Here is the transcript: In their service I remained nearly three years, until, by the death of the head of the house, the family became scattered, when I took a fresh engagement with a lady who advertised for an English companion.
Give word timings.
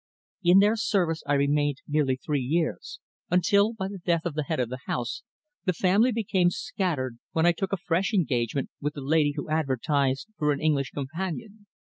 In 0.43 0.57
their 0.57 0.75
service 0.75 1.21
I 1.27 1.35
remained 1.35 1.83
nearly 1.87 2.15
three 2.15 2.41
years, 2.41 2.99
until, 3.29 3.71
by 3.73 3.87
the 3.87 3.99
death 3.99 4.25
of 4.25 4.33
the 4.33 4.41
head 4.45 4.59
of 4.59 4.69
the 4.69 4.79
house, 4.87 5.21
the 5.65 5.73
family 5.73 6.11
became 6.11 6.49
scattered, 6.49 7.19
when 7.33 7.45
I 7.45 7.51
took 7.51 7.71
a 7.71 7.77
fresh 7.77 8.11
engagement 8.11 8.71
with 8.81 8.97
a 8.97 9.01
lady 9.01 9.33
who 9.35 9.47
advertised 9.47 10.29
for 10.39 10.51
an 10.53 10.59
English 10.59 10.89
companion. 10.89 11.67